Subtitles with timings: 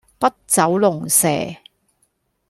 [0.19, 1.27] 筆走龍蛇